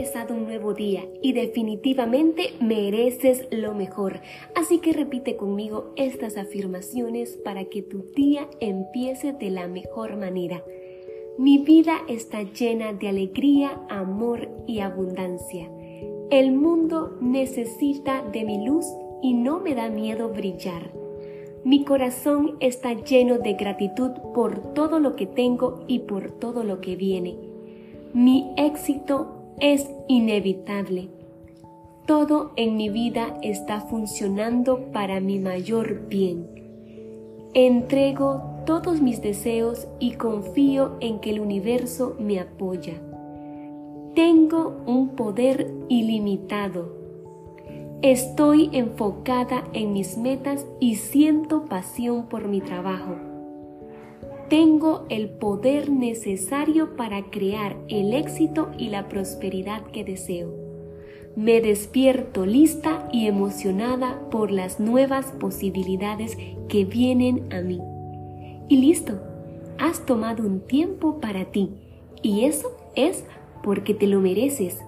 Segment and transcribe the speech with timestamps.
[0.00, 4.20] comenzado un nuevo día y definitivamente mereces lo mejor.
[4.54, 10.64] Así que repite conmigo estas afirmaciones para que tu día empiece de la mejor manera.
[11.38, 15.70] Mi vida está llena de alegría, amor y abundancia.
[16.30, 18.86] El mundo necesita de mi luz
[19.22, 20.92] y no me da miedo brillar.
[21.62, 26.80] Mi corazón está lleno de gratitud por todo lo que tengo y por todo lo
[26.80, 27.36] que viene.
[28.14, 31.08] Mi éxito es inevitable.
[32.06, 36.46] Todo en mi vida está funcionando para mi mayor bien.
[37.54, 42.94] Entrego todos mis deseos y confío en que el universo me apoya.
[44.14, 47.00] Tengo un poder ilimitado
[48.02, 53.16] Estoy enfocada en mis metas y siento pasión por mi trabajo.
[54.50, 60.52] Tengo el poder necesario para crear el éxito y la prosperidad que deseo.
[61.36, 66.36] Me despierto lista y emocionada por las nuevas posibilidades
[66.68, 67.80] que vienen a mí.
[68.68, 69.20] Y listo,
[69.78, 71.70] has tomado un tiempo para ti
[72.20, 73.24] y eso es
[73.62, 74.80] porque te lo mereces